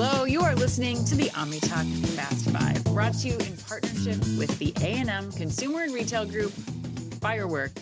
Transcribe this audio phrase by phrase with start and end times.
[0.00, 4.56] Hello, you are listening to the OmniTalk Fast Five, brought to you in partnership with
[4.60, 6.52] the A&M Consumer and Retail Group,
[7.20, 7.72] Firework,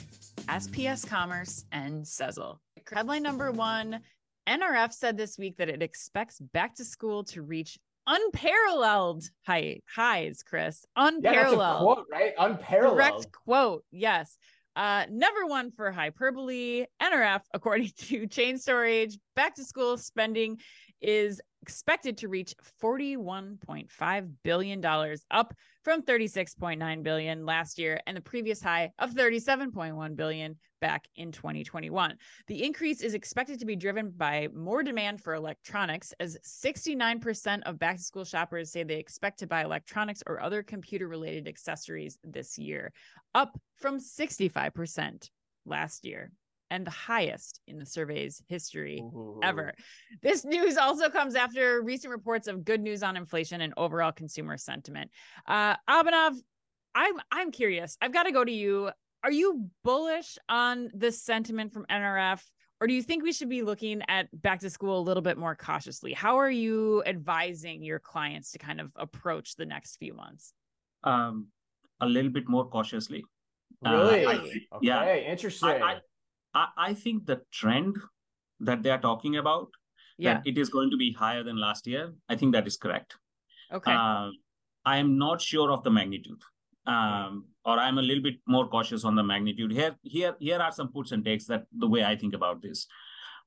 [0.48, 2.56] SPS Commerce, and Sezzle.
[2.90, 4.00] Headline number one
[4.48, 10.42] NRF said this week that it expects back to school to reach unparalleled high, highs,
[10.42, 10.86] Chris.
[10.96, 11.58] Unparalleled.
[11.58, 12.32] Yeah, quote, right?
[12.38, 12.96] Unparalleled.
[12.96, 13.84] Correct quote.
[13.90, 14.38] Yes.
[14.74, 20.58] Uh, number one for hyperbole, NRF, according to Chain Storage, back to school spending
[21.02, 24.84] is expected to reach $41.5 billion,
[25.32, 25.52] up
[25.82, 32.14] from 36.9 billion last year and the previous high of 37.1 billion back in 2021.
[32.46, 37.80] The increase is expected to be driven by more demand for electronics, as 69% of
[37.80, 42.16] back to school shoppers say they expect to buy electronics or other computer related accessories
[42.22, 42.92] this year,
[43.34, 45.30] up from 65%
[45.64, 46.30] last year
[46.70, 49.40] and the highest in the survey's history Ooh.
[49.42, 49.74] ever.
[50.22, 54.56] This news also comes after recent reports of good news on inflation and overall consumer
[54.56, 55.10] sentiment.
[55.46, 56.36] Uh, Abhinav,
[56.94, 57.96] I'm I'm curious.
[58.00, 58.90] I've got to go to you.
[59.22, 62.40] Are you bullish on this sentiment from NRF?
[62.80, 65.38] Or do you think we should be looking at back to school a little bit
[65.38, 66.12] more cautiously?
[66.12, 70.52] How are you advising your clients to kind of approach the next few months?
[71.02, 71.48] Um,
[72.00, 73.24] a little bit more cautiously.
[73.82, 74.26] Really?
[74.26, 75.16] Uh, I, okay, yeah.
[75.16, 75.68] Interesting.
[75.68, 76.00] I, I,
[76.76, 77.96] I think the trend
[78.60, 79.68] that they are talking about,
[80.18, 80.34] yeah.
[80.34, 83.16] that it is going to be higher than last year, I think that is correct.
[83.72, 83.92] Okay.
[83.92, 84.30] Uh,
[84.84, 86.40] I am not sure of the magnitude.
[86.86, 89.72] Um, or I'm a little bit more cautious on the magnitude.
[89.72, 92.86] Here, here, here are some puts and takes that the way I think about this.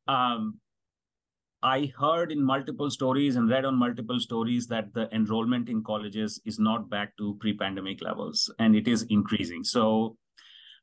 [0.07, 0.59] Um,
[1.63, 6.41] I heard in multiple stories and read on multiple stories that the enrollment in colleges
[6.45, 9.63] is not back to pre-pandemic levels and it is increasing.
[9.63, 10.17] So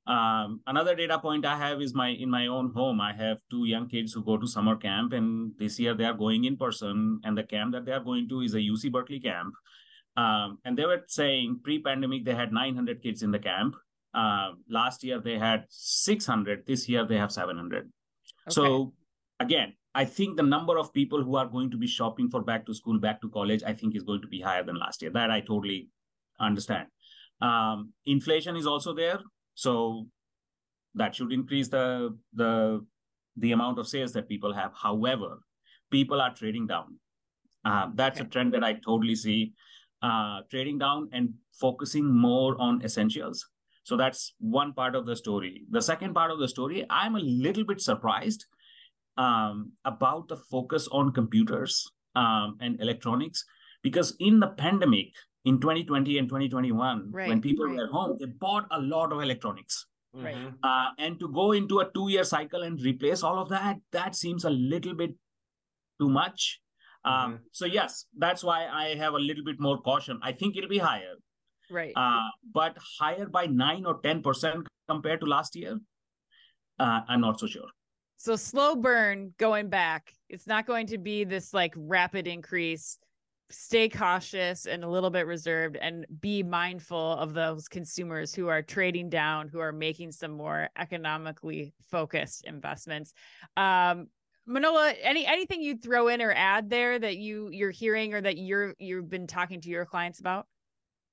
[0.06, 3.00] um, another data point I have is my in my own home.
[3.00, 6.14] I have two young kids who go to summer camp, and this year they are
[6.14, 7.20] going in person.
[7.24, 9.54] And the camp that they are going to is a UC Berkeley camp.
[10.16, 13.74] Um, and they were saying pre-pandemic they had 900 kids in the camp.
[14.14, 16.66] Uh, last year they had 600.
[16.66, 17.78] This year they have 700.
[17.78, 17.90] Okay.
[18.48, 18.94] So
[19.40, 22.64] again, I think the number of people who are going to be shopping for back
[22.66, 25.10] to school, back to college, I think is going to be higher than last year.
[25.10, 25.88] That I totally
[26.38, 26.86] understand.
[27.40, 29.18] Um, inflation is also there.
[29.56, 30.06] So
[30.94, 32.84] that should increase the the
[33.36, 34.72] the amount of sales that people have.
[34.74, 35.40] However,
[35.90, 36.98] people are trading down.
[37.64, 38.26] Uh, that's okay.
[38.26, 39.52] a trend that I totally see.
[40.02, 43.44] Uh, trading down and focusing more on essentials.
[43.82, 45.62] So that's one part of the story.
[45.70, 48.44] The second part of the story, I'm a little bit surprised
[49.16, 53.44] um, about the focus on computers um, and electronics
[53.82, 55.12] because in the pandemic,
[55.46, 57.76] in 2020 and 2021 right, when people right.
[57.76, 59.86] were home they bought a lot of electronics.
[60.12, 60.34] Right.
[60.62, 64.16] Uh, and to go into a two year cycle and replace all of that that
[64.16, 65.14] seems a little bit
[66.00, 66.60] too much.
[67.04, 67.36] Um, mm-hmm.
[67.52, 70.18] so yes that's why i have a little bit more caution.
[70.22, 71.14] I think it'll be higher.
[71.70, 71.92] Right.
[71.94, 75.78] Uh, but higher by 9 or 10% compared to last year
[76.80, 77.68] uh, i'm not so sure.
[78.16, 82.98] So slow burn going back it's not going to be this like rapid increase
[83.50, 88.62] stay cautious and a little bit reserved and be mindful of those consumers who are
[88.62, 93.12] trading down who are making some more economically focused investments
[93.56, 94.06] um
[94.48, 98.36] manola any anything you throw in or add there that you you're hearing or that
[98.36, 100.46] you're you've been talking to your clients about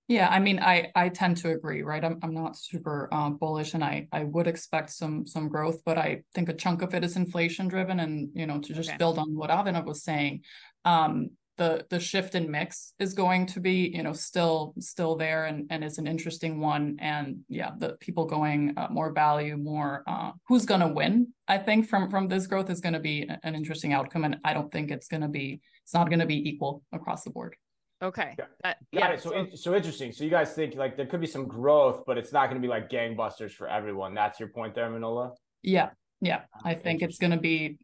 [0.09, 2.03] yeah, I mean, I I tend to agree, right?
[2.03, 5.97] I'm I'm not super uh, bullish, and I I would expect some some growth, but
[5.97, 8.97] I think a chunk of it is inflation driven, and you know, to just okay.
[8.97, 10.41] build on what Abhinav was saying,
[10.83, 15.45] um, the the shift in mix is going to be you know still still there
[15.45, 16.97] and and is an interesting one.
[16.99, 21.57] And yeah the people going uh, more value more uh, who's going to win i
[21.57, 24.23] think from from this growth is going to be an interesting outcome.
[24.23, 27.23] And i don't think it's going to be it's not going to be equal across
[27.23, 27.55] the board.
[28.01, 28.35] Okay.
[28.37, 29.15] Yeah, uh, yeah.
[29.15, 30.11] so so, so interesting.
[30.11, 32.65] So you guys think like there could be some growth but it's not going to
[32.65, 34.13] be like gangbusters for everyone.
[34.13, 35.31] That's your point there manola?
[35.61, 35.89] Yeah.
[36.19, 36.41] Yeah.
[36.63, 37.77] I think it's going to be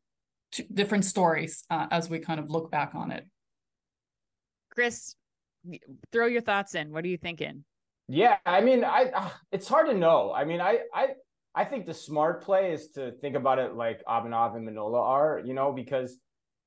[0.73, 3.25] different stories uh, as we kind of look back on it
[4.79, 5.13] Chris,
[6.13, 6.93] throw your thoughts in.
[6.93, 7.65] What are you thinking?
[8.07, 10.31] Yeah, I mean, I uh, it's hard to know.
[10.31, 11.07] I mean, I I
[11.53, 15.41] I think the smart play is to think about it like Abhinav and Manola are,
[15.43, 16.17] you know, because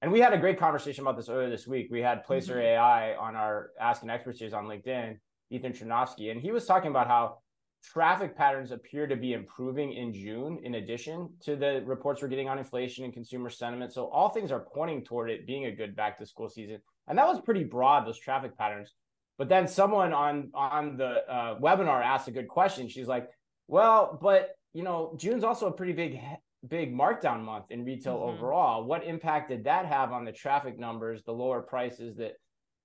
[0.03, 1.89] and we had a great conversation about this earlier this week.
[1.91, 2.77] We had Placer mm-hmm.
[2.77, 5.17] AI on our Asking Expert series on LinkedIn,
[5.49, 7.39] Ethan Chernofsky, and he was talking about how
[7.83, 12.51] traffic patterns appear to be improving in June, in addition to the reports we're getting
[12.51, 13.91] on inflation and consumer sentiment.
[13.95, 16.83] So all things are pointing toward it being a good back to school season.
[17.09, 18.95] And that was pretty broad, those traffic patterns.
[19.39, 22.89] But then someone on on the uh, webinar asked a good question.
[22.89, 23.29] She's like,
[23.67, 26.21] "Well, but you know, June's also a pretty big
[26.69, 28.37] big markdown month in retail mm-hmm.
[28.37, 28.85] overall.
[28.85, 32.35] What impact did that have on the traffic numbers, the lower prices that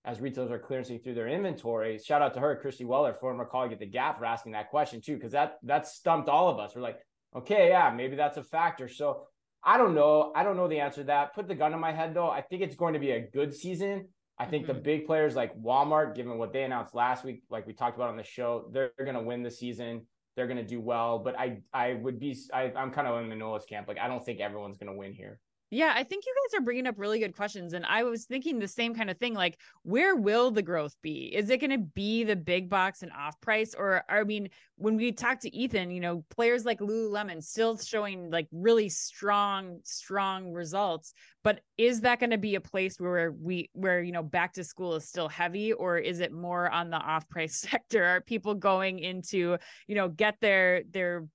[0.06, 2.00] as retailers are clearing through their inventory?
[2.00, 5.02] Shout out to her, Christy Weller, former colleague at the Gap, for asking that question
[5.02, 6.76] too, because that that stumped all of us.
[6.76, 7.00] We're like,
[7.36, 8.88] okay, yeah, maybe that's a factor.
[8.88, 9.28] So
[9.68, 10.32] I don't know.
[10.34, 11.36] I don't know the answer to that.
[11.36, 12.30] Put the gun in my head though.
[12.30, 14.08] I think it's going to be a good season.
[14.40, 14.76] I think mm-hmm.
[14.76, 18.10] the big players like Walmart, given what they announced last week, like we talked about
[18.10, 20.08] on the show, they're, they're going to win the season.
[20.38, 21.20] They're going to do well.
[21.20, 23.90] But I, I would be, I, I'm kind of in Manola's camp.
[23.90, 25.38] Like I don't think everyone's going to win here.
[25.70, 27.74] Yeah, I think you guys are bringing up really good questions.
[27.74, 31.34] And I was thinking the same kind of thing like, where will the growth be?
[31.36, 33.76] Is it going to be the big box and off price?
[33.78, 34.48] Or, I mean,
[34.78, 39.80] when we talk to Ethan, you know, players like Lululemon still showing like really strong,
[39.84, 41.14] strong results.
[41.44, 44.64] But is that going to be a place where we, where, you know, back to
[44.64, 45.74] school is still heavy?
[45.74, 48.06] Or is it more on the off price sector?
[48.06, 51.28] Are people going into, you know, get their, their,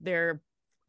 [0.00, 0.40] their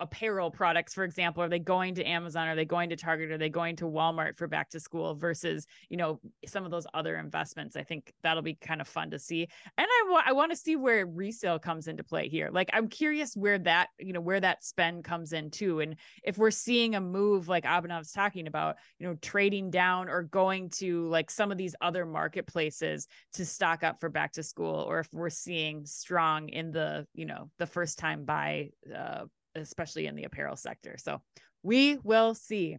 [0.03, 2.47] apparel products for example are they going to amazon?
[2.47, 3.31] Are they going to target?
[3.31, 6.85] Are they going to walmart for back to school versus you know some of those
[6.93, 7.75] other investments?
[7.75, 9.47] I think that'll be kind of fun to see.
[9.77, 12.49] And i, I want to see where resale comes into play here.
[12.51, 15.79] Like i'm curious where that you know where that spend comes in too.
[15.79, 20.23] And if we're seeing a move like abhinav's talking about you know trading down or
[20.23, 24.85] going to like some of these other marketplaces to stock up for back to school
[24.87, 30.07] or if we're seeing strong in the you know the first time buy uh, especially
[30.07, 30.95] in the apparel sector.
[30.97, 31.21] So
[31.61, 32.77] we will see.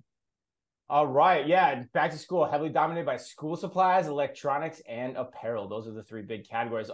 [0.90, 1.46] All right.
[1.46, 1.82] Yeah.
[1.94, 5.66] Back to school, heavily dominated by school supplies, electronics, and apparel.
[5.66, 6.90] Those are the three big categories.